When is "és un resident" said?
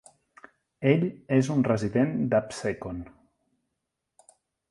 1.35-2.15